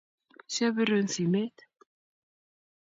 Siyabirun 0.47 1.05
simet 1.07 1.57